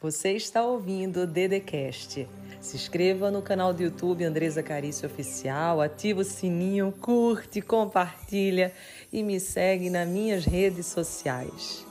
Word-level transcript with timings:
Você 0.00 0.36
está 0.36 0.64
ouvindo 0.64 1.22
o 1.22 1.26
Dedecast. 1.26 2.28
Se 2.60 2.76
inscreva 2.76 3.32
no 3.32 3.42
canal 3.42 3.74
do 3.74 3.82
YouTube 3.82 4.22
Andresa 4.22 4.62
Carício 4.62 5.08
Oficial, 5.08 5.80
ativa 5.80 6.20
o 6.20 6.24
sininho, 6.24 6.92
curte, 7.00 7.60
compartilha 7.60 8.72
e 9.12 9.24
me 9.24 9.40
segue 9.40 9.90
nas 9.90 10.08
minhas 10.08 10.44
redes 10.44 10.86
sociais. 10.86 11.84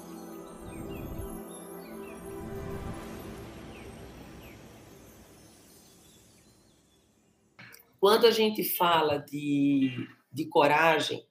Quando 7.99 8.25
a 8.25 8.31
gente 8.31 8.63
fala 8.63 9.17
de, 9.17 10.07
de 10.31 10.45
coragem, 10.45 11.27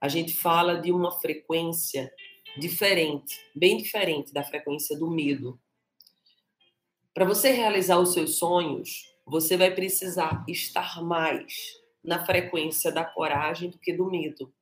a 0.00 0.08
gente 0.08 0.32
fala 0.32 0.80
de 0.80 0.90
uma 0.90 1.20
frequência 1.20 2.10
diferente, 2.56 3.38
bem 3.54 3.76
diferente 3.76 4.32
da 4.32 4.42
frequência 4.42 4.98
do 4.98 5.10
medo. 5.10 5.60
Para 7.12 7.24
você 7.24 7.50
realizar 7.50 7.98
os 7.98 8.12
seus 8.12 8.36
sonhos, 8.36 9.12
você 9.26 9.56
vai 9.56 9.74
precisar 9.74 10.44
estar 10.48 11.02
mais 11.02 11.54
na 12.02 12.24
frequência 12.24 12.92
da 12.92 13.04
coragem 13.04 13.68
do 13.68 13.78
que 13.78 13.92
do 13.92 14.08
medo. 14.08 14.52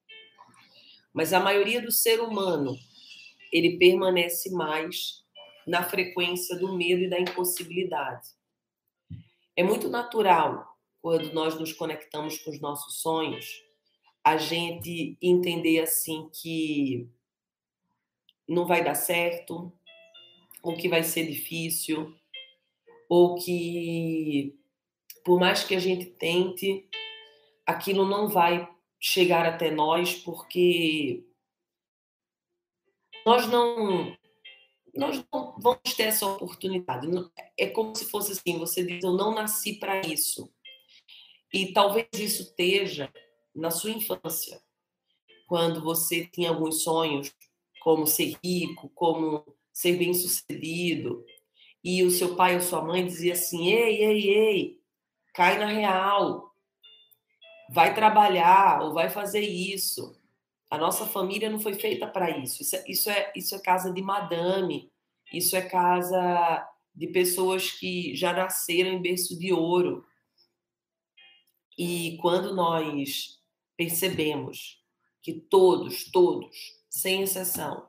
Mas 1.12 1.32
a 1.32 1.40
maioria 1.40 1.80
do 1.80 1.92
ser 1.92 2.20
humano, 2.20 2.76
ele 3.52 3.78
permanece 3.78 4.50
mais 4.50 5.24
na 5.66 5.82
frequência 5.82 6.56
do 6.58 6.74
medo 6.74 7.02
e 7.02 7.10
da 7.10 7.20
impossibilidade. 7.20 8.28
É 9.54 9.62
muito 9.62 9.88
natural 9.88 10.78
quando 11.02 11.32
nós 11.32 11.58
nos 11.58 11.72
conectamos 11.72 12.38
com 12.38 12.50
os 12.50 12.60
nossos 12.60 13.02
sonhos, 13.02 13.62
a 14.24 14.36
gente 14.36 15.18
entender 15.20 15.80
assim 15.80 16.30
que 16.32 17.08
não 18.48 18.66
vai 18.66 18.82
dar 18.82 18.94
certo, 18.94 19.72
ou 20.62 20.76
que 20.76 20.88
vai 20.88 21.02
ser 21.02 21.26
difícil, 21.26 22.17
ou 23.08 23.36
que 23.36 24.58
por 25.24 25.38
mais 25.38 25.64
que 25.64 25.74
a 25.74 25.78
gente 25.78 26.06
tente, 26.06 26.88
aquilo 27.66 28.06
não 28.06 28.28
vai 28.28 28.68
chegar 29.00 29.46
até 29.46 29.70
nós 29.70 30.14
porque 30.14 31.24
nós 33.24 33.46
não 33.46 34.16
nós 34.94 35.24
não 35.30 35.54
vamos 35.58 35.94
ter 35.96 36.04
essa 36.04 36.26
oportunidade. 36.26 37.06
É 37.56 37.68
como 37.68 37.94
se 37.94 38.06
fosse 38.06 38.32
assim, 38.32 38.58
você 38.58 38.84
diz, 38.84 39.04
eu 39.04 39.12
não 39.12 39.34
nasci 39.34 39.74
para 39.74 40.00
isso. 40.00 40.50
E 41.52 41.72
talvez 41.72 42.08
isso 42.14 42.42
esteja 42.42 43.12
na 43.54 43.70
sua 43.70 43.90
infância, 43.90 44.60
quando 45.46 45.82
você 45.82 46.26
tinha 46.26 46.50
alguns 46.50 46.82
sonhos, 46.82 47.32
como 47.80 48.06
ser 48.06 48.36
rico, 48.42 48.90
como 48.90 49.44
ser 49.72 49.96
bem-sucedido, 49.96 51.24
e 51.82 52.02
o 52.02 52.10
seu 52.10 52.36
pai 52.36 52.54
ou 52.56 52.60
sua 52.60 52.82
mãe 52.82 53.06
dizia 53.06 53.32
assim: 53.34 53.68
"Ei, 53.68 54.04
ei, 54.04 54.30
ei, 54.30 54.80
cai 55.34 55.58
na 55.58 55.66
real. 55.66 56.52
Vai 57.70 57.94
trabalhar 57.94 58.82
ou 58.82 58.94
vai 58.94 59.10
fazer 59.10 59.40
isso. 59.40 60.16
A 60.70 60.78
nossa 60.78 61.06
família 61.06 61.50
não 61.50 61.60
foi 61.60 61.74
feita 61.74 62.06
para 62.06 62.38
isso. 62.38 62.62
Isso 62.62 62.76
é, 62.76 62.84
isso 62.88 63.10
é 63.10 63.32
isso 63.36 63.54
é 63.54 63.58
casa 63.60 63.92
de 63.92 64.02
madame. 64.02 64.90
Isso 65.32 65.54
é 65.56 65.62
casa 65.62 66.66
de 66.94 67.06
pessoas 67.08 67.70
que 67.70 68.14
já 68.16 68.32
nasceram 68.32 68.90
em 68.90 69.02
berço 69.02 69.38
de 69.38 69.52
ouro. 69.52 70.04
E 71.78 72.18
quando 72.20 72.54
nós 72.54 73.38
percebemos 73.76 74.82
que 75.22 75.32
todos, 75.32 76.10
todos, 76.10 76.56
sem 76.90 77.22
exceção, 77.22 77.88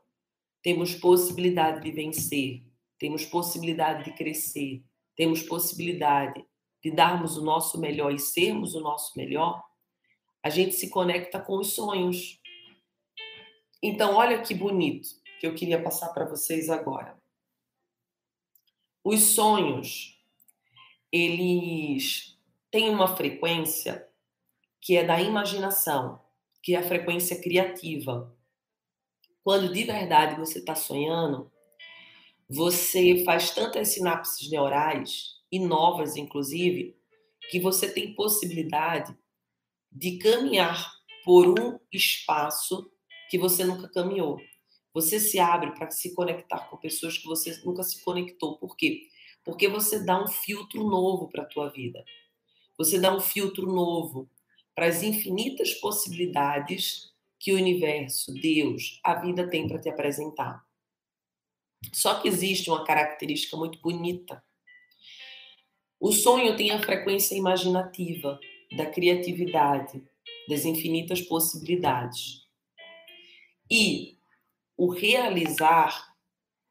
temos 0.62 0.94
possibilidade 0.94 1.82
de 1.82 1.92
vencer, 1.92 2.69
temos 3.00 3.26
possibilidade 3.26 4.04
de 4.04 4.14
crescer, 4.16 4.84
temos 5.16 5.42
possibilidade 5.42 6.46
de 6.84 6.92
darmos 6.92 7.38
o 7.38 7.44
nosso 7.44 7.80
melhor 7.80 8.14
e 8.14 8.20
sermos 8.20 8.76
o 8.76 8.82
nosso 8.82 9.18
melhor, 9.18 9.64
a 10.44 10.50
gente 10.50 10.76
se 10.76 10.90
conecta 10.90 11.40
com 11.40 11.58
os 11.58 11.74
sonhos. 11.74 12.40
Então, 13.82 14.16
olha 14.16 14.42
que 14.42 14.54
bonito 14.54 15.10
que 15.40 15.48
eu 15.48 15.56
queria 15.56 15.82
passar 15.82 16.10
para 16.10 16.26
vocês 16.26 16.70
agora. 16.70 17.18
Os 19.04 19.22
sonhos, 19.22 20.18
eles 21.12 22.38
tem 22.70 22.90
uma 22.90 23.16
frequência 23.16 24.08
que 24.82 24.96
é 24.96 25.04
da 25.04 25.20
imaginação, 25.22 26.22
que 26.62 26.76
é 26.76 26.80
a 26.80 26.88
frequência 26.88 27.42
criativa. 27.42 28.36
Quando 29.44 29.74
de 29.74 29.84
verdade 29.84 30.36
você 30.36 30.60
está 30.60 30.76
sonhando, 30.76 31.52
você 32.50 33.24
faz 33.24 33.52
tantas 33.52 33.90
sinapses 33.90 34.50
neurais, 34.50 35.36
e 35.52 35.60
novas 35.60 36.16
inclusive, 36.16 36.96
que 37.50 37.60
você 37.60 37.92
tem 37.92 38.14
possibilidade 38.16 39.16
de 39.92 40.18
caminhar 40.18 40.92
por 41.24 41.60
um 41.60 41.80
espaço 41.92 42.92
que 43.30 43.38
você 43.38 43.64
nunca 43.64 43.88
caminhou. 43.88 44.40
Você 44.94 45.20
se 45.20 45.40
abre 45.40 45.72
para 45.72 45.92
se 45.92 46.14
conectar 46.16 46.68
com 46.70 46.78
pessoas 46.78 47.18
que 47.18 47.28
você 47.28 47.60
nunca 47.64 47.84
se 47.84 48.04
conectou. 48.04 48.58
Por 48.58 48.76
quê? 48.76 49.04
Porque 49.44 49.68
você 49.68 50.04
dá 50.04 50.22
um 50.22 50.28
filtro 50.28 50.84
novo 50.84 51.30
para 51.30 51.44
a 51.44 51.48
tua 51.48 51.70
vida. 51.70 52.04
Você 52.78 53.00
dá 53.00 53.16
um 53.16 53.20
filtro 53.20 53.68
novo 53.68 54.30
para 54.74 54.88
as 54.88 55.04
infinitas 55.04 55.74
possibilidades 55.76 57.14
que 57.40 57.54
o 57.54 57.56
universo, 57.56 58.34
Deus, 58.34 59.00
a 59.04 59.16
vida 59.16 59.48
tem 59.50 59.68
para 59.68 59.80
te 59.80 59.90
apresentar. 59.90 60.69
Só 61.94 62.20
que 62.20 62.28
existe 62.28 62.70
uma 62.70 62.84
característica 62.84 63.56
muito 63.58 63.80
bonita. 63.80 64.44
O 66.00 66.12
sonho 66.12 66.56
tem 66.56 66.72
a 66.72 66.82
frequência 66.82 67.36
imaginativa, 67.36 68.40
da 68.76 68.86
criatividade, 68.86 70.04
das 70.48 70.66
infinitas 70.66 71.22
possibilidades. 71.22 72.48
E 73.70 74.18
o 74.78 74.92
realizar 74.92 76.16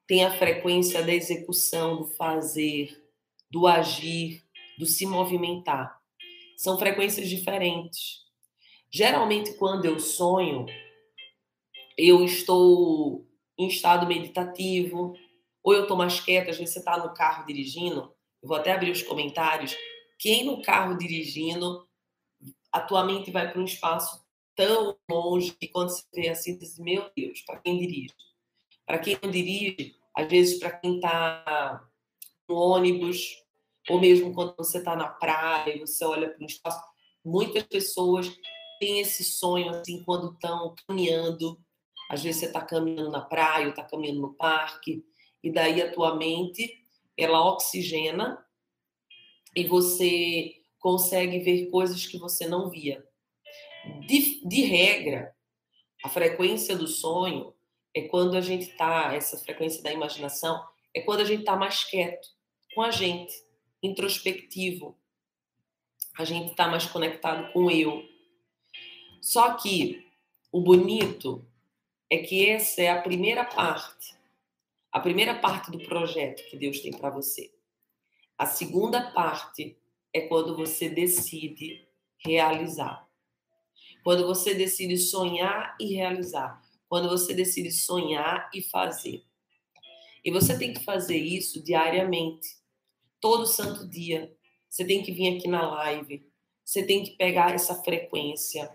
tem 0.07 0.25
a 0.25 0.31
frequência 0.31 1.03
da 1.03 1.13
execução, 1.13 1.97
do 1.97 2.05
fazer, 2.05 3.05
do 3.51 3.67
agir, 3.67 4.45
do 4.79 4.87
se 4.87 5.05
movimentar 5.05 5.99
são 6.59 6.77
frequências 6.77 7.29
diferentes. 7.29 8.25
Geralmente, 8.91 9.55
quando 9.55 9.85
eu 9.85 10.01
sonho, 10.01 10.67
eu 11.97 12.25
estou 12.25 13.28
em 13.59 13.67
estado 13.67 14.07
meditativo, 14.07 15.15
ou 15.63 15.75
eu 15.75 15.83
estou 15.83 15.97
mais 15.97 16.21
quieta, 16.21 16.51
às 16.51 16.57
vezes 16.57 16.73
você 16.73 16.79
está 16.79 16.97
no 16.97 17.13
carro 17.13 17.45
dirigindo, 17.45 18.15
eu 18.43 18.49
vou 18.49 18.57
até 18.57 18.73
abrir 18.73 18.91
os 18.91 19.03
comentários. 19.03 19.77
Quem 20.19 20.45
no 20.45 20.63
carro 20.63 20.97
dirigindo, 20.97 21.87
a 22.73 22.81
tua 22.81 23.05
mente 23.05 23.31
vai 23.31 23.51
para 23.51 23.61
um 23.61 23.65
espaço 23.65 24.25
tão 24.55 24.97
longe 25.11 25.53
que 25.53 25.69
quando 25.69 25.91
você 25.91 26.05
vê 26.15 26.29
assim, 26.29 26.59
diz, 26.59 26.79
meu 26.79 27.11
Deus, 27.17 27.41
para 27.43 27.59
quem 27.59 27.79
dirige? 27.79 28.15
Para 28.87 28.99
quem 28.99 29.19
não 29.23 29.31
dirige, 29.31 29.95
às 30.15 30.29
vezes 30.29 30.59
para 30.59 30.71
quem 30.71 30.97
está 30.97 31.89
no 32.49 32.57
ônibus, 32.57 33.45
ou 33.89 34.01
mesmo 34.01 34.35
quando 34.35 34.57
você 34.57 34.79
está 34.79 34.97
na 34.97 35.09
praia 35.09 35.77
e 35.77 35.81
você 35.81 36.05
olha 36.05 36.29
para 36.29 36.43
um 36.43 36.47
espaço, 36.47 36.83
muitas 37.25 37.63
pessoas 37.65 38.31
têm 38.81 39.01
esse 39.01 39.25
sonho 39.25 39.71
assim 39.71 40.03
quando 40.05 40.33
estão 40.33 40.75
caminhando. 40.87 41.61
Às 42.09 42.23
vezes 42.23 42.41
você 42.41 42.47
está 42.47 42.61
caminhando 42.61 43.11
na 43.11 43.21
praia, 43.21 43.69
está 43.69 43.85
caminhando 43.85 44.21
no 44.21 44.35
parque, 44.35 45.05
e 45.43 45.51
daí 45.51 45.83
a 45.83 45.93
tua 45.93 46.17
mente 46.17 46.85
ela 47.17 47.45
oxigena 47.45 48.45
e 49.55 49.65
você 49.65 50.55
consegue 50.79 51.41
ver 51.41 51.71
coisas 51.71 52.07
que 52.07 52.19
você 52.19 52.47
não 52.47 52.71
via. 52.71 53.05
De, 54.07 54.47
de 54.47 54.63
regra, 54.63 55.35
a 56.05 56.09
frequência 56.09 56.77
do 56.77 56.87
sonho 56.87 57.53
é 57.95 58.03
quando 58.03 58.37
a 58.37 58.41
gente 58.41 58.71
está, 58.71 59.15
essa 59.15 59.37
frequência 59.39 59.83
da 59.83 59.93
imaginação, 59.93 60.65
é 60.95 61.01
quando 61.01 61.21
a 61.21 61.25
gente 61.25 61.41
está 61.41 61.57
mais 61.57 61.85
quieto 61.85 62.29
com 62.75 62.83
a 62.83 62.91
gente 62.91 63.35
introspectivo. 63.83 64.97
A 66.17 66.25
gente 66.25 66.51
está 66.51 66.69
mais 66.69 66.87
conectado 66.87 67.53
com 67.53 67.71
eu. 67.71 68.03
Só 69.21 69.55
que 69.55 70.07
o 70.51 70.61
bonito 70.61 71.48
é 72.11 72.19
que 72.19 72.49
essa 72.49 72.83
é 72.83 72.91
a 72.91 73.03
primeira 73.03 73.45
parte, 73.45 74.15
a 74.91 75.01
primeira 75.01 75.35
parte 75.35 75.71
do 75.71 75.79
projeto 75.81 76.49
que 76.49 76.57
Deus 76.57 76.81
tem 76.81 76.93
para 76.93 77.11
você. 77.11 77.53
A 78.37 78.47
segunda 78.47 79.11
parte 79.11 79.77
é 80.13 80.21
quando 80.23 80.57
você 80.57 80.89
decide 80.89 81.87
realizar. 82.25 83.07
Quando 84.03 84.27
você 84.27 84.55
decide 84.55 84.97
sonhar 84.97 85.77
e 85.79 85.95
realizar. 85.95 86.63
Quando 86.89 87.09
você 87.09 87.35
decide 87.35 87.71
sonhar 87.71 88.49
e 88.55 88.63
fazer. 88.63 89.23
E 90.25 90.31
você 90.31 90.59
tem 90.59 90.73
que 90.73 90.85
fazer 90.85 91.19
isso 91.19 91.63
diariamente 91.63 92.49
todo 93.21 93.47
santo 93.47 93.87
dia. 93.87 94.35
Você 94.69 94.85
tem 94.85 95.03
que 95.03 95.13
vir 95.13 95.37
aqui 95.37 95.49
na 95.49 95.69
live. 95.69 96.27
Você 96.65 96.85
tem 96.85 97.03
que 97.03 97.13
pegar 97.13 97.55
essa 97.55 97.83
frequência. 97.83 98.71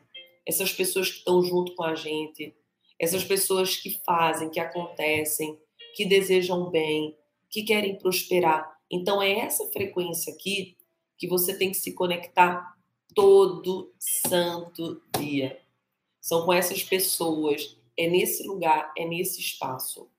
Essas 0.45 0.71
pessoas 0.73 1.09
que 1.09 1.19
estão 1.19 1.41
junto 1.41 1.73
com 1.75 1.83
a 1.83 1.95
gente. 1.95 2.55
Essas 3.03 3.25
pessoas 3.25 3.75
que 3.75 3.99
fazem, 4.05 4.49
que 4.49 4.61
acontecem, 4.61 5.59
que 5.93 6.05
desejam 6.05 6.71
bem, 6.71 7.17
que 7.49 7.63
querem 7.63 7.97
prosperar. 7.97 8.79
Então 8.89 9.21
é 9.21 9.39
essa 9.39 9.69
frequência 9.73 10.33
aqui 10.33 10.77
que 11.17 11.27
você 11.27 11.53
tem 11.57 11.69
que 11.71 11.75
se 11.75 11.91
conectar 11.91 12.77
todo 13.13 13.93
santo 13.99 15.03
dia. 15.19 15.61
São 16.21 16.45
com 16.45 16.53
essas 16.53 16.81
pessoas, 16.81 17.77
é 17.97 18.07
nesse 18.07 18.47
lugar, 18.47 18.93
é 18.97 19.05
nesse 19.05 19.41
espaço. 19.41 20.09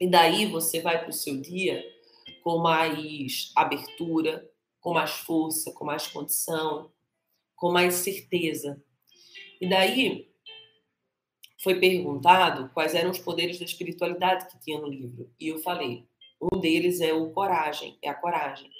E 0.00 0.10
daí 0.10 0.46
você 0.46 0.80
vai 0.80 0.98
para 0.98 1.10
o 1.10 1.12
seu 1.12 1.40
dia 1.40 1.80
com 2.42 2.58
mais 2.58 3.52
abertura, 3.54 4.50
com 4.80 4.94
mais 4.94 5.12
força, 5.12 5.70
com 5.70 5.84
mais 5.84 6.08
condição, 6.08 6.90
com 7.54 7.70
mais 7.70 7.94
certeza. 7.94 8.82
E 9.60 9.68
daí 9.68 10.28
foi 11.62 11.80
perguntado 11.80 12.70
quais 12.72 12.94
eram 12.94 13.10
os 13.10 13.18
poderes 13.18 13.58
da 13.58 13.64
espiritualidade 13.64 14.46
que 14.48 14.60
tinha 14.60 14.80
no 14.80 14.88
livro. 14.88 15.30
E 15.40 15.48
eu 15.48 15.58
falei, 15.58 16.06
um 16.40 16.60
deles 16.60 17.00
é 17.00 17.12
o 17.12 17.30
coragem, 17.30 17.98
é 18.00 18.08
a 18.08 18.14
coragem. 18.14 18.70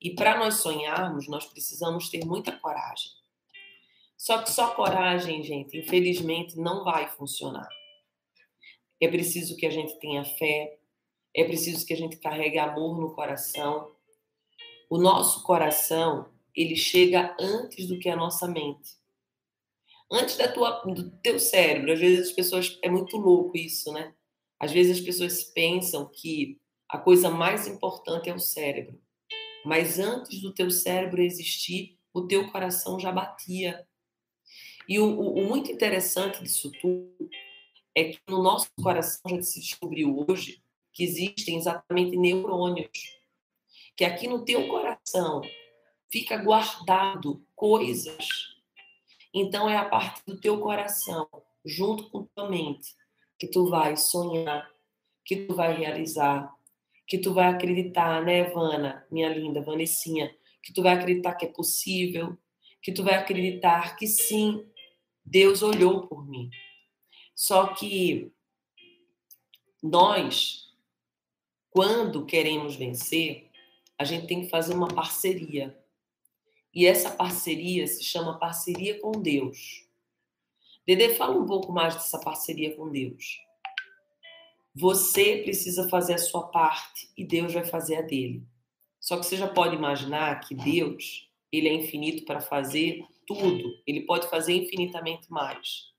E 0.00 0.14
para 0.14 0.36
nós 0.36 0.56
sonharmos, 0.56 1.28
nós 1.28 1.46
precisamos 1.46 2.08
ter 2.08 2.24
muita 2.24 2.52
coragem. 2.52 3.10
Só 4.18 4.42
que 4.42 4.50
só 4.52 4.74
coragem, 4.74 5.42
gente, 5.42 5.78
infelizmente 5.78 6.56
não 6.56 6.84
vai 6.84 7.08
funcionar. 7.08 7.68
É 9.00 9.08
preciso 9.08 9.56
que 9.56 9.66
a 9.66 9.70
gente 9.70 9.98
tenha 9.98 10.24
fé, 10.24 10.78
é 11.34 11.44
preciso 11.44 11.84
que 11.86 11.92
a 11.92 11.96
gente 11.96 12.18
carregue 12.18 12.58
amor 12.58 13.00
no 13.00 13.14
coração. 13.14 13.90
O 14.88 14.98
nosso 14.98 15.42
coração, 15.42 16.28
ele 16.54 16.76
chega 16.76 17.34
antes 17.40 17.88
do 17.88 17.98
que 17.98 18.08
a 18.08 18.16
nossa 18.16 18.46
mente. 18.46 19.01
Antes 20.12 20.36
da 20.36 20.46
tua, 20.52 20.82
do 20.84 21.10
teu 21.22 21.38
cérebro. 21.38 21.92
Às 21.92 21.98
vezes 21.98 22.28
as 22.28 22.32
pessoas. 22.32 22.78
É 22.82 22.90
muito 22.90 23.16
louco 23.16 23.56
isso, 23.56 23.90
né? 23.92 24.14
Às 24.60 24.70
vezes 24.70 24.98
as 24.98 25.04
pessoas 25.04 25.42
pensam 25.42 26.06
que 26.06 26.60
a 26.88 26.98
coisa 26.98 27.30
mais 27.30 27.66
importante 27.66 28.28
é 28.28 28.34
o 28.34 28.38
cérebro. 28.38 29.00
Mas 29.64 29.98
antes 29.98 30.40
do 30.42 30.52
teu 30.52 30.70
cérebro 30.70 31.22
existir, 31.22 31.98
o 32.12 32.26
teu 32.26 32.50
coração 32.52 33.00
já 33.00 33.10
batia. 33.10 33.86
E 34.86 34.98
o, 34.98 35.06
o, 35.06 35.38
o 35.38 35.48
muito 35.48 35.72
interessante 35.72 36.42
disso 36.42 36.70
tudo 36.80 37.30
é 37.94 38.04
que 38.04 38.20
no 38.28 38.42
nosso 38.42 38.68
coração 38.82 39.22
já 39.36 39.42
se 39.42 39.60
descobriu 39.60 40.26
hoje 40.28 40.62
que 40.92 41.04
existem 41.04 41.56
exatamente 41.56 42.16
neurônios. 42.16 42.90
Que 43.96 44.04
aqui 44.04 44.28
no 44.28 44.44
teu 44.44 44.68
coração 44.68 45.40
fica 46.10 46.36
guardado 46.36 47.42
coisas. 47.54 48.51
Então 49.32 49.68
é 49.68 49.76
a 49.76 49.84
parte 49.84 50.22
do 50.26 50.38
teu 50.38 50.60
coração, 50.60 51.28
junto 51.64 52.10
com 52.10 52.24
tua 52.24 52.48
mente, 52.48 52.94
que 53.38 53.46
tu 53.46 53.68
vai 53.68 53.96
sonhar, 53.96 54.70
que 55.24 55.46
tu 55.46 55.54
vai 55.54 55.74
realizar, 55.74 56.54
que 57.06 57.18
tu 57.18 57.32
vai 57.32 57.48
acreditar, 57.48 58.22
né, 58.22 58.44
Vana, 58.50 59.06
minha 59.10 59.28
linda 59.28 59.62
Vanessinha, 59.62 60.34
que 60.62 60.72
tu 60.72 60.82
vai 60.82 60.94
acreditar 60.94 61.34
que 61.34 61.46
é 61.46 61.48
possível, 61.48 62.36
que 62.82 62.92
tu 62.92 63.02
vai 63.02 63.14
acreditar 63.14 63.96
que 63.96 64.06
sim, 64.06 64.66
Deus 65.24 65.62
olhou 65.62 66.06
por 66.06 66.28
mim. 66.28 66.50
Só 67.34 67.68
que 67.68 68.32
nós 69.82 70.62
quando 71.72 72.26
queremos 72.26 72.76
vencer, 72.76 73.48
a 73.98 74.04
gente 74.04 74.26
tem 74.26 74.42
que 74.42 74.50
fazer 74.50 74.74
uma 74.74 74.88
parceria. 74.88 75.74
E 76.74 76.86
essa 76.86 77.10
parceria 77.10 77.86
se 77.86 78.02
chama 78.02 78.38
parceria 78.38 78.98
com 79.00 79.12
Deus. 79.12 79.86
Dede, 80.86 81.14
fala 81.14 81.38
um 81.38 81.46
pouco 81.46 81.72
mais 81.72 81.94
dessa 81.94 82.18
parceria 82.18 82.74
com 82.74 82.90
Deus. 82.90 83.40
Você 84.74 85.42
precisa 85.42 85.88
fazer 85.88 86.14
a 86.14 86.18
sua 86.18 86.48
parte 86.48 87.10
e 87.16 87.24
Deus 87.24 87.52
vai 87.52 87.64
fazer 87.64 87.96
a 87.96 88.02
dele. 88.02 88.42
Só 88.98 89.18
que 89.18 89.26
você 89.26 89.36
já 89.36 89.48
pode 89.48 89.76
imaginar 89.76 90.40
que 90.40 90.54
Deus, 90.54 91.28
ele 91.50 91.68
é 91.68 91.74
infinito 91.74 92.24
para 92.24 92.40
fazer 92.40 93.04
tudo. 93.26 93.74
Ele 93.86 94.02
pode 94.02 94.28
fazer 94.28 94.54
infinitamente 94.54 95.30
mais. 95.30 95.92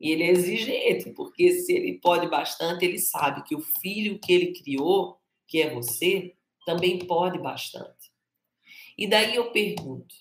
E 0.00 0.10
ele 0.10 0.24
é 0.24 0.30
exigente, 0.30 1.10
porque 1.10 1.52
se 1.52 1.72
ele 1.72 1.98
pode 1.98 2.28
bastante, 2.28 2.84
ele 2.84 2.98
sabe 2.98 3.42
que 3.44 3.56
o 3.56 3.60
filho 3.60 4.18
que 4.18 4.32
ele 4.32 4.52
criou, 4.52 5.18
que 5.46 5.60
é 5.60 5.74
você, 5.74 6.34
também 6.64 6.98
pode 6.98 7.38
bastante. 7.38 7.97
E 8.98 9.06
daí 9.06 9.36
eu 9.36 9.52
pergunto, 9.52 10.12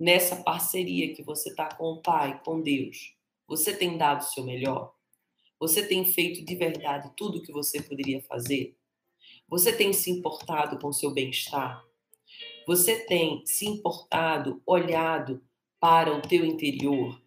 nessa 0.00 0.36
parceria 0.36 1.14
que 1.14 1.22
você 1.22 1.50
está 1.50 1.68
com 1.74 1.84
o 1.84 2.00
Pai, 2.00 2.40
com 2.42 2.62
Deus, 2.62 3.14
você 3.46 3.76
tem 3.76 3.98
dado 3.98 4.22
o 4.22 4.24
seu 4.24 4.42
melhor? 4.42 4.94
Você 5.60 5.86
tem 5.86 6.02
feito 6.06 6.42
de 6.42 6.54
verdade 6.54 7.12
tudo 7.14 7.36
o 7.38 7.42
que 7.42 7.52
você 7.52 7.82
poderia 7.82 8.22
fazer? 8.22 8.74
Você 9.46 9.70
tem 9.70 9.92
se 9.92 10.10
importado 10.10 10.78
com 10.78 10.88
o 10.88 10.94
seu 10.94 11.12
bem-estar? 11.12 11.84
Você 12.66 13.04
tem 13.04 13.44
se 13.44 13.66
importado, 13.66 14.62
olhado 14.64 15.44
para 15.78 16.16
o 16.16 16.22
teu 16.22 16.42
interior? 16.42 17.20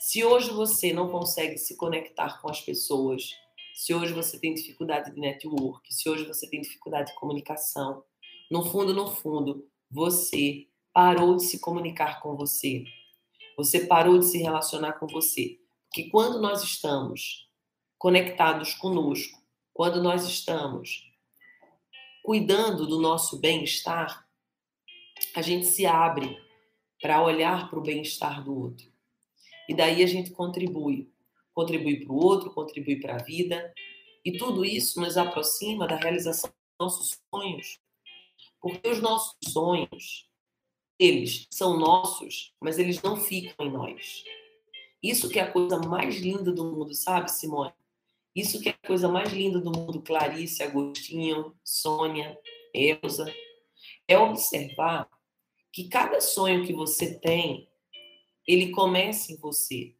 Se 0.00 0.24
hoje 0.24 0.50
você 0.50 0.92
não 0.92 1.08
consegue 1.10 1.58
se 1.58 1.76
conectar 1.76 2.40
com 2.42 2.50
as 2.50 2.60
pessoas, 2.60 3.30
se 3.72 3.94
hoje 3.94 4.12
você 4.12 4.36
tem 4.40 4.52
dificuldade 4.52 5.14
de 5.14 5.20
network, 5.20 5.94
se 5.94 6.08
hoje 6.08 6.24
você 6.24 6.50
tem 6.50 6.60
dificuldade 6.60 7.12
de 7.12 7.18
comunicação, 7.18 8.02
no 8.50 8.64
fundo, 8.64 8.92
no 8.92 9.10
fundo, 9.10 9.68
você 9.90 10.66
parou 10.92 11.36
de 11.36 11.44
se 11.44 11.58
comunicar 11.58 12.20
com 12.20 12.36
você. 12.36 12.84
Você 13.56 13.86
parou 13.86 14.18
de 14.18 14.26
se 14.26 14.38
relacionar 14.38 14.94
com 14.94 15.06
você. 15.06 15.58
Porque 15.88 16.10
quando 16.10 16.40
nós 16.40 16.62
estamos 16.62 17.48
conectados 17.98 18.74
conosco, 18.74 19.40
quando 19.72 20.02
nós 20.02 20.24
estamos 20.26 21.10
cuidando 22.22 22.86
do 22.86 23.00
nosso 23.00 23.38
bem-estar, 23.38 24.26
a 25.34 25.42
gente 25.42 25.66
se 25.66 25.86
abre 25.86 26.36
para 27.00 27.22
olhar 27.22 27.70
para 27.70 27.78
o 27.78 27.82
bem-estar 27.82 28.42
do 28.42 28.58
outro. 28.58 28.90
E 29.68 29.74
daí 29.74 30.02
a 30.02 30.06
gente 30.06 30.30
contribui. 30.30 31.10
Contribui 31.52 32.04
para 32.04 32.12
o 32.12 32.16
outro, 32.16 32.52
contribui 32.52 33.00
para 33.00 33.16
a 33.16 33.22
vida. 33.22 33.72
E 34.24 34.36
tudo 34.36 34.64
isso 34.64 35.00
nos 35.00 35.16
aproxima 35.16 35.86
da 35.86 35.96
realização 35.96 36.50
dos 36.50 36.86
nossos 36.86 37.18
sonhos. 37.30 37.78
Porque 38.60 38.88
os 38.88 39.00
nossos 39.00 39.36
sonhos, 39.48 40.28
eles 40.98 41.46
são 41.50 41.78
nossos, 41.78 42.54
mas 42.60 42.78
eles 42.78 43.02
não 43.02 43.16
ficam 43.16 43.66
em 43.66 43.70
nós. 43.70 44.24
Isso 45.02 45.28
que 45.28 45.38
é 45.38 45.42
a 45.42 45.52
coisa 45.52 45.78
mais 45.78 46.16
linda 46.16 46.50
do 46.52 46.64
mundo, 46.64 46.94
sabe, 46.94 47.30
Simone? 47.30 47.72
Isso 48.34 48.60
que 48.60 48.68
é 48.68 48.72
a 48.72 48.86
coisa 48.86 49.08
mais 49.08 49.32
linda 49.32 49.60
do 49.60 49.70
mundo, 49.70 50.02
Clarice, 50.02 50.62
Agostinho, 50.62 51.56
Sônia, 51.64 52.38
Elza, 52.74 53.32
é 54.08 54.18
observar 54.18 55.08
que 55.72 55.88
cada 55.88 56.20
sonho 56.20 56.66
que 56.66 56.72
você 56.72 57.18
tem, 57.18 57.68
ele 58.46 58.70
começa 58.72 59.32
em 59.32 59.36
você, 59.36 59.94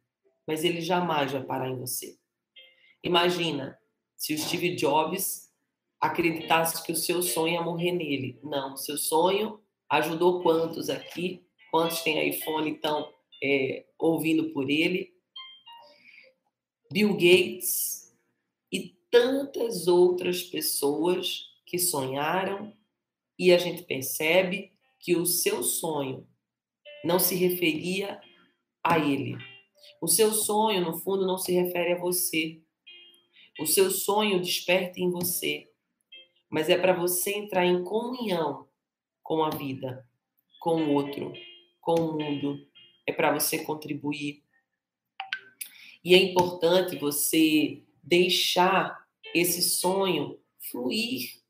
mas 0.45 0.63
ele 0.63 0.81
jamais 0.81 1.31
vai 1.31 1.43
parar 1.43 1.69
em 1.69 1.79
você. 1.79 2.17
Imagina 3.03 3.77
se 4.15 4.33
o 4.33 4.37
Steve 4.37 4.75
Jobs 4.75 5.46
acreditasse 5.99 6.85
que 6.85 6.91
o 6.91 6.95
seu 6.95 7.21
sonho 7.21 7.53
ia 7.53 7.61
morrer 7.61 7.91
nele. 7.91 8.39
Não, 8.43 8.77
seu 8.77 8.97
sonho 8.97 9.59
ajudou 9.89 10.41
quantos 10.41 10.89
aqui? 10.89 11.45
Quantos 11.71 12.01
têm 12.01 12.29
iPhone 12.29 12.71
estão 12.71 13.11
é, 13.43 13.85
ouvindo 13.97 14.51
por 14.51 14.69
ele? 14.69 15.13
Bill 16.91 17.13
Gates 17.13 18.15
e 18.71 18.95
tantas 19.11 19.87
outras 19.87 20.43
pessoas 20.43 21.47
que 21.65 21.77
sonharam 21.77 22.73
e 23.37 23.51
a 23.51 23.57
gente 23.57 23.83
percebe 23.83 24.71
que 24.99 25.15
o 25.15 25.25
seu 25.25 25.61
sonho 25.63 26.27
não 27.03 27.19
se 27.19 27.35
referia 27.35 28.19
a 28.83 28.97
ele. 28.97 29.37
O 30.01 30.07
seu 30.07 30.33
sonho, 30.33 30.81
no 30.81 30.97
fundo, 30.97 31.25
não 31.25 31.37
se 31.37 31.51
refere 31.51 31.93
a 31.93 31.99
você. 31.99 32.61
O 33.59 33.65
seu 33.65 33.91
sonho 33.91 34.39
desperta 34.39 34.99
em 34.99 35.09
você, 35.09 35.69
mas 36.49 36.69
é 36.69 36.77
para 36.77 36.93
você 36.93 37.31
entrar 37.31 37.65
em 37.65 37.83
comunhão 37.83 38.67
com 39.21 39.43
a 39.43 39.49
vida, 39.49 40.07
com 40.59 40.81
o 40.83 40.93
outro, 40.93 41.33
com 41.81 41.95
o 41.95 42.13
mundo. 42.13 42.65
É 43.05 43.11
para 43.11 43.33
você 43.33 43.63
contribuir. 43.63 44.43
E 46.03 46.13
é 46.13 46.17
importante 46.17 46.95
você 46.95 47.83
deixar 48.01 49.05
esse 49.33 49.61
sonho 49.61 50.39
fluir. 50.71 51.41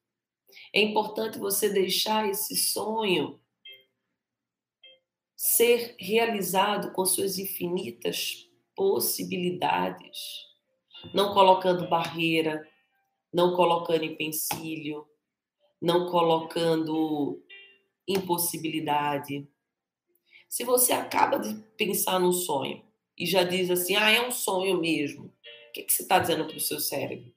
É 0.73 0.81
importante 0.81 1.37
você 1.37 1.69
deixar 1.69 2.27
esse 2.29 2.55
sonho 2.55 3.39
ser 5.35 5.95
realizado 5.99 6.91
com 6.91 7.05
suas 7.05 7.37
infinitas 7.37 8.49
possibilidades, 8.75 10.17
não 11.13 11.33
colocando 11.33 11.87
barreira, 11.87 12.67
não 13.37 13.55
colocando 13.55 14.03
empecilho, 14.03 15.07
não 15.79 16.09
colocando 16.09 17.39
impossibilidade. 18.07 19.47
Se 20.49 20.63
você 20.63 20.91
acaba 20.91 21.37
de 21.37 21.53
pensar 21.77 22.19
no 22.19 22.33
sonho 22.33 22.83
e 23.15 23.27
já 23.27 23.43
diz 23.43 23.69
assim, 23.69 23.95
ah, 23.95 24.09
é 24.09 24.27
um 24.27 24.31
sonho 24.31 24.79
mesmo, 24.79 25.25
o 25.25 25.71
que, 25.71 25.83
que 25.83 25.93
você 25.93 26.01
está 26.01 26.17
dizendo 26.17 26.45
para 26.45 26.57
o 26.57 26.59
seu 26.59 26.79
cérebro? 26.79 27.31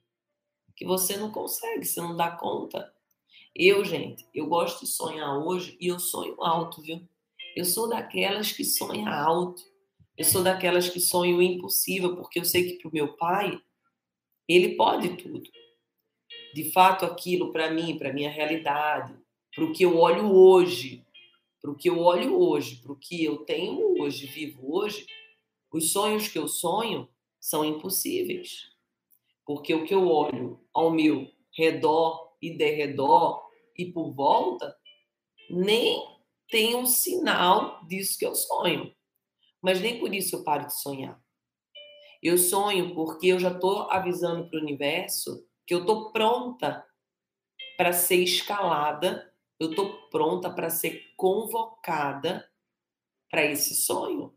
que 0.80 0.86
você 0.86 1.14
não 1.14 1.30
consegue, 1.30 1.84
você 1.84 2.00
não 2.00 2.16
dá 2.16 2.30
conta. 2.30 2.90
Eu, 3.54 3.84
gente, 3.84 4.26
eu 4.32 4.46
gosto 4.46 4.80
de 4.80 4.90
sonhar 4.90 5.36
hoje 5.36 5.76
e 5.78 5.88
eu 5.88 5.98
sonho 5.98 6.42
alto, 6.42 6.80
viu? 6.80 7.06
Eu 7.54 7.66
sou 7.66 7.86
daquelas 7.86 8.50
que 8.50 8.64
sonha 8.64 9.10
alto. 9.10 9.62
Eu 10.16 10.24
sou 10.24 10.42
daquelas 10.42 10.88
que 10.88 10.98
sonham 10.98 11.36
o 11.36 11.42
impossível, 11.42 12.16
porque 12.16 12.38
eu 12.38 12.46
sei 12.46 12.64
que 12.64 12.78
para 12.78 12.88
o 12.88 12.94
meu 12.94 13.14
pai, 13.14 13.60
ele 14.48 14.74
pode 14.74 15.18
tudo. 15.18 15.42
De 16.54 16.70
fato, 16.72 17.04
aquilo 17.04 17.52
para 17.52 17.70
mim, 17.70 17.98
para 17.98 18.12
minha 18.12 18.30
realidade, 18.30 19.14
para 19.54 19.64
o 19.64 19.72
que 19.72 19.84
eu 19.84 19.98
olho 19.98 20.32
hoje, 20.32 21.04
para 21.60 21.70
o 21.70 21.76
que 21.76 21.88
eu 21.88 21.98
olho 21.98 22.38
hoje, 22.38 22.76
para 22.76 22.92
o 22.92 22.96
que 22.96 23.24
eu 23.24 23.38
tenho 23.44 24.00
hoje, 24.00 24.26
vivo 24.26 24.74
hoje, 24.74 25.06
os 25.72 25.92
sonhos 25.92 26.28
que 26.28 26.38
eu 26.38 26.48
sonho 26.48 27.08
são 27.38 27.64
impossíveis. 27.64 28.70
Porque 29.44 29.74
o 29.74 29.84
que 29.84 29.94
eu 29.94 30.08
olho 30.08 30.60
ao 30.72 30.90
meu 30.90 31.30
redor 31.52 32.34
e 32.40 32.56
derredor 32.56 33.42
e 33.76 33.86
por 33.92 34.12
volta, 34.12 34.76
nem 35.48 36.04
tem 36.48 36.74
um 36.74 36.86
sinal 36.86 37.84
disso 37.86 38.18
que 38.18 38.26
eu 38.26 38.34
sonho. 38.34 38.94
Mas 39.62 39.80
nem 39.80 39.98
por 39.98 40.14
isso 40.14 40.36
eu 40.36 40.44
paro 40.44 40.66
de 40.66 40.80
sonhar. 40.80 41.20
Eu 42.22 42.36
sonho 42.36 42.94
porque 42.94 43.28
eu 43.28 43.38
já 43.38 43.50
estou 43.50 43.90
avisando 43.90 44.48
para 44.48 44.58
o 44.58 44.62
universo 44.62 45.46
que 45.70 45.74
eu 45.74 45.82
estou 45.82 46.10
pronta 46.10 46.84
para 47.76 47.92
ser 47.92 48.16
escalada, 48.16 49.32
eu 49.56 49.70
estou 49.70 50.08
pronta 50.08 50.50
para 50.50 50.68
ser 50.68 51.14
convocada 51.16 52.44
para 53.30 53.44
esse 53.44 53.76
sonho. 53.76 54.34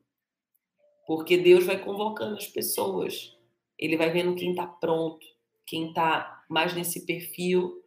Porque 1.08 1.36
Deus 1.36 1.66
vai 1.66 1.84
convocando 1.84 2.36
as 2.36 2.46
pessoas. 2.46 3.36
Ele 3.80 3.98
vai 3.98 4.12
vendo 4.12 4.36
quem 4.36 4.52
está 4.52 4.68
pronto, 4.68 5.26
quem 5.66 5.88
está 5.88 6.46
mais 6.48 6.76
nesse 6.76 7.04
perfil. 7.04 7.84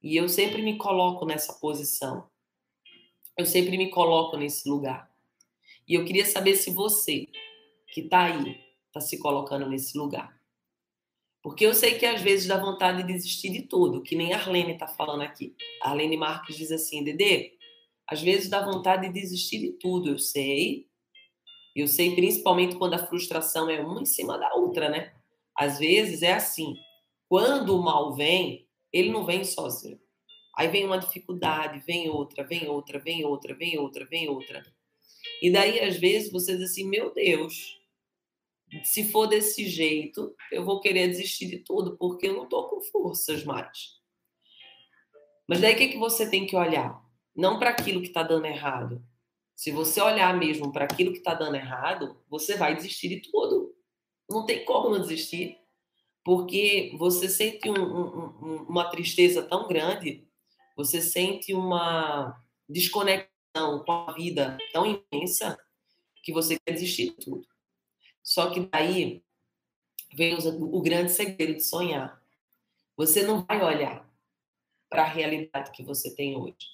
E 0.00 0.16
eu 0.16 0.28
sempre 0.28 0.62
me 0.62 0.78
coloco 0.78 1.26
nessa 1.26 1.54
posição. 1.54 2.30
Eu 3.36 3.44
sempre 3.44 3.76
me 3.76 3.90
coloco 3.90 4.36
nesse 4.36 4.68
lugar. 4.68 5.12
E 5.84 5.94
eu 5.94 6.04
queria 6.04 6.24
saber 6.24 6.54
se 6.54 6.70
você, 6.70 7.26
que 7.92 8.02
está 8.02 8.26
aí, 8.26 8.64
está 8.86 9.00
se 9.00 9.18
colocando 9.18 9.68
nesse 9.68 9.98
lugar. 9.98 10.37
Porque 11.42 11.64
eu 11.64 11.74
sei 11.74 11.98
que 11.98 12.04
às 12.04 12.20
vezes 12.20 12.46
dá 12.46 12.58
vontade 12.58 13.02
de 13.02 13.12
desistir 13.12 13.50
de 13.50 13.62
tudo, 13.62 14.02
que 14.02 14.16
nem 14.16 14.32
a 14.32 14.38
Arlene 14.38 14.72
está 14.72 14.88
falando 14.88 15.22
aqui. 15.22 15.54
A 15.82 15.90
Arlene 15.90 16.16
Marques 16.16 16.56
diz 16.56 16.72
assim, 16.72 17.04
Dedê, 17.04 17.52
às 18.06 18.22
vezes 18.22 18.48
dá 18.48 18.64
vontade 18.64 19.06
de 19.06 19.12
desistir 19.12 19.58
de 19.58 19.72
tudo, 19.72 20.10
eu 20.10 20.18
sei. 20.18 20.88
Eu 21.76 21.86
sei 21.86 22.14
principalmente 22.14 22.76
quando 22.76 22.94
a 22.94 23.06
frustração 23.06 23.70
é 23.70 23.80
uma 23.80 24.02
em 24.02 24.06
cima 24.06 24.36
da 24.36 24.52
outra, 24.54 24.88
né? 24.88 25.12
Às 25.54 25.78
vezes 25.78 26.22
é 26.22 26.32
assim, 26.32 26.76
quando 27.28 27.76
o 27.76 27.82
mal 27.82 28.14
vem, 28.14 28.66
ele 28.92 29.10
não 29.10 29.24
vem 29.24 29.44
sozinho. 29.44 30.00
Aí 30.56 30.66
vem 30.66 30.84
uma 30.84 30.98
dificuldade, 30.98 31.78
vem 31.86 32.08
outra, 32.08 32.42
vem 32.42 32.66
outra, 32.68 32.98
vem 32.98 33.24
outra, 33.24 33.54
vem 33.54 33.78
outra, 33.78 34.04
vem 34.06 34.28
outra. 34.28 34.64
E 35.40 35.52
daí, 35.52 35.78
às 35.80 35.96
vezes, 35.96 36.32
você 36.32 36.56
diz 36.56 36.70
assim: 36.70 36.84
meu 36.88 37.14
Deus, 37.14 37.77
se 38.84 39.10
for 39.10 39.26
desse 39.26 39.68
jeito, 39.68 40.34
eu 40.52 40.64
vou 40.64 40.80
querer 40.80 41.08
desistir 41.08 41.46
de 41.46 41.58
tudo, 41.58 41.96
porque 41.96 42.28
eu 42.28 42.34
não 42.34 42.44
estou 42.44 42.68
com 42.68 42.80
forças 42.80 43.44
mais. 43.44 43.98
Mas 45.48 45.60
daí 45.60 45.74
o 45.74 45.78
que, 45.78 45.88
que 45.88 45.98
você 45.98 46.28
tem 46.28 46.46
que 46.46 46.56
olhar? 46.56 47.02
Não 47.34 47.58
para 47.58 47.70
aquilo 47.70 48.00
que 48.00 48.08
está 48.08 48.22
dando 48.22 48.46
errado. 48.46 49.02
Se 49.54 49.70
você 49.70 50.00
olhar 50.00 50.36
mesmo 50.36 50.72
para 50.72 50.84
aquilo 50.84 51.12
que 51.12 51.18
está 51.18 51.34
dando 51.34 51.56
errado, 51.56 52.20
você 52.28 52.56
vai 52.56 52.74
desistir 52.74 53.08
de 53.08 53.30
tudo. 53.30 53.74
Não 54.28 54.44
tem 54.44 54.64
como 54.64 54.90
não 54.90 55.00
desistir. 55.00 55.58
Porque 56.24 56.94
você 56.98 57.28
sente 57.28 57.70
um, 57.70 57.74
um, 57.74 58.66
uma 58.68 58.90
tristeza 58.90 59.42
tão 59.42 59.66
grande 59.66 60.28
você 60.78 61.02
sente 61.02 61.52
uma 61.52 62.40
desconexão 62.68 63.82
com 63.84 63.90
a 63.90 64.12
vida 64.12 64.56
tão 64.72 65.02
imensa 65.12 65.58
que 66.22 66.32
você 66.32 66.56
quer 66.56 66.74
desistir 66.74 67.06
de 67.06 67.16
tudo. 67.16 67.44
Só 68.28 68.50
que 68.50 68.60
daí 68.60 69.24
vem 70.12 70.36
o 70.36 70.82
grande 70.82 71.10
segredo 71.10 71.54
de 71.54 71.62
sonhar. 71.62 72.22
Você 72.94 73.22
não 73.22 73.42
vai 73.42 73.64
olhar 73.64 74.06
para 74.90 75.04
a 75.04 75.08
realidade 75.08 75.70
que 75.70 75.82
você 75.82 76.14
tem 76.14 76.36
hoje. 76.36 76.68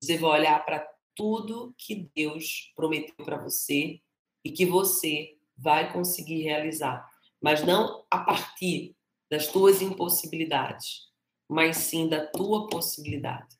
Você 0.00 0.18
vai 0.18 0.40
olhar 0.40 0.64
para 0.64 0.80
tudo 1.14 1.72
que 1.78 2.10
Deus 2.12 2.72
prometeu 2.74 3.24
para 3.24 3.40
você 3.40 4.00
e 4.44 4.50
que 4.50 4.66
você 4.66 5.38
vai 5.56 5.92
conseguir 5.92 6.42
realizar, 6.42 7.08
mas 7.40 7.64
não 7.64 8.04
a 8.10 8.18
partir 8.18 8.96
das 9.30 9.46
tuas 9.46 9.80
impossibilidades, 9.80 11.12
mas 11.48 11.76
sim 11.76 12.08
da 12.08 12.26
tua 12.26 12.66
possibilidade. 12.66 13.56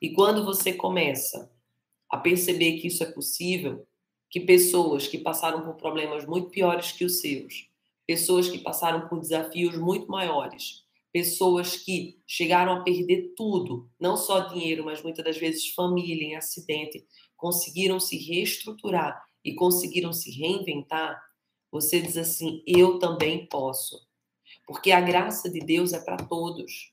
E 0.00 0.12
quando 0.12 0.44
você 0.44 0.72
começa 0.72 1.52
a 2.08 2.16
perceber 2.16 2.78
que 2.78 2.86
isso 2.86 3.02
é 3.02 3.10
possível, 3.10 3.87
que 4.30 4.40
pessoas 4.40 5.06
que 5.06 5.18
passaram 5.18 5.62
por 5.62 5.74
problemas 5.74 6.26
muito 6.26 6.50
piores 6.50 6.92
que 6.92 7.04
os 7.04 7.20
seus, 7.20 7.68
pessoas 8.06 8.48
que 8.48 8.58
passaram 8.58 9.08
por 9.08 9.20
desafios 9.20 9.76
muito 9.76 10.08
maiores, 10.08 10.84
pessoas 11.12 11.76
que 11.76 12.20
chegaram 12.26 12.72
a 12.72 12.82
perder 12.82 13.34
tudo, 13.36 13.90
não 13.98 14.16
só 14.16 14.40
dinheiro, 14.40 14.84
mas 14.84 15.02
muitas 15.02 15.24
das 15.24 15.38
vezes 15.38 15.72
família 15.74 16.28
em 16.28 16.36
acidente, 16.36 17.06
conseguiram 17.36 17.98
se 17.98 18.18
reestruturar 18.18 19.22
e 19.44 19.54
conseguiram 19.54 20.12
se 20.12 20.30
reinventar, 20.30 21.20
você 21.70 22.00
diz 22.00 22.16
assim: 22.16 22.62
eu 22.66 22.98
também 22.98 23.46
posso. 23.46 24.06
Porque 24.66 24.90
a 24.90 25.00
graça 25.00 25.50
de 25.50 25.60
Deus 25.60 25.92
é 25.92 26.00
para 26.00 26.16
todos. 26.16 26.92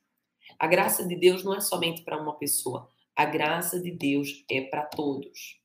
A 0.59 0.67
graça 0.67 1.05
de 1.05 1.15
Deus 1.15 1.43
não 1.43 1.53
é 1.53 1.61
somente 1.61 2.03
para 2.03 2.21
uma 2.21 2.37
pessoa. 2.37 2.89
A 3.15 3.25
graça 3.25 3.79
de 3.79 3.91
Deus 3.91 4.45
é 4.49 4.61
para 4.61 4.85
todos. 4.85 5.59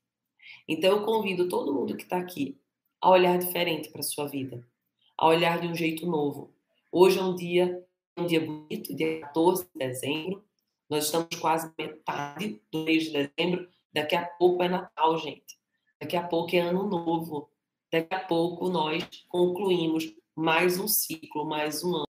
Então 0.68 0.90
eu 0.90 1.04
convido 1.04 1.48
todo 1.48 1.74
mundo 1.74 1.96
que 1.96 2.02
está 2.02 2.18
aqui 2.18 2.60
a 3.00 3.10
olhar 3.10 3.38
diferente 3.38 3.88
para 3.90 4.00
a 4.00 4.04
sua 4.04 4.26
vida, 4.26 4.66
a 5.16 5.26
olhar 5.26 5.60
de 5.60 5.66
um 5.66 5.74
jeito 5.74 6.06
novo. 6.06 6.54
Hoje 6.92 7.18
é 7.18 7.22
um 7.22 7.34
dia, 7.34 7.84
um 8.16 8.26
dia 8.26 8.40
bonito, 8.40 8.94
dia 8.94 9.20
14 9.20 9.64
de 9.64 9.70
dezembro. 9.78 10.44
Nós 10.88 11.04
estamos 11.04 11.34
quase 11.36 11.72
metade 11.78 12.60
do 12.70 12.84
mês 12.84 13.04
de 13.04 13.12
dezembro. 13.12 13.68
Daqui 13.92 14.16
a 14.16 14.24
pouco 14.24 14.62
é 14.62 14.68
Natal, 14.68 15.18
gente. 15.18 15.58
Daqui 16.00 16.16
a 16.16 16.26
pouco 16.26 16.54
é 16.54 16.60
Ano 16.60 16.88
Novo. 16.88 17.50
Daqui 17.92 18.14
a 18.14 18.20
pouco 18.20 18.68
nós 18.68 19.04
concluímos 19.28 20.12
mais 20.34 20.78
um 20.78 20.88
ciclo, 20.88 21.44
mais 21.44 21.82
um 21.82 21.96
ano. 21.96 22.08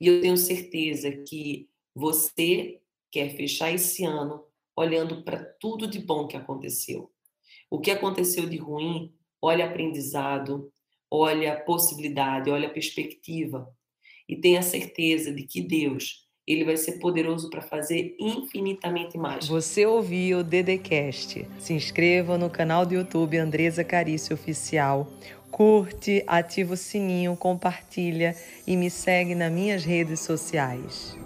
E 0.00 0.06
eu 0.06 0.20
tenho 0.20 0.36
certeza 0.36 1.10
que 1.10 1.68
você 1.94 2.80
quer 3.10 3.30
fechar 3.36 3.72
esse 3.72 4.04
ano 4.04 4.44
olhando 4.76 5.22
para 5.22 5.44
tudo 5.44 5.88
de 5.88 5.98
bom 5.98 6.26
que 6.26 6.36
aconteceu. 6.36 7.10
O 7.70 7.78
que 7.78 7.90
aconteceu 7.90 8.48
de 8.48 8.56
ruim, 8.56 9.12
olha 9.40 9.66
aprendizado, 9.66 10.70
olha 11.10 11.56
possibilidade, 11.60 12.50
olha 12.50 12.68
perspectiva. 12.68 13.68
E 14.28 14.36
tenha 14.36 14.62
certeza 14.62 15.32
de 15.32 15.42
que 15.44 15.60
Deus, 15.60 16.26
ele 16.46 16.64
vai 16.64 16.76
ser 16.76 16.98
poderoso 16.98 17.50
para 17.50 17.62
fazer 17.62 18.16
infinitamente 18.18 19.16
mais. 19.16 19.46
Você 19.46 19.86
ouviu 19.86 20.38
o 20.38 20.44
Dedecast. 20.44 21.46
Se 21.58 21.72
inscreva 21.72 22.38
no 22.38 22.50
canal 22.50 22.84
do 22.84 22.94
YouTube 22.94 23.36
Andresa 23.36 23.84
Carício 23.84 24.34
Oficial 24.34 25.10
curte, 25.50 26.22
ativa 26.26 26.74
o 26.74 26.76
sininho, 26.76 27.36
compartilha 27.36 28.36
e 28.66 28.76
me 28.76 28.90
segue 28.90 29.34
nas 29.34 29.52
minhas 29.52 29.84
redes 29.84 30.20
sociais. 30.20 31.16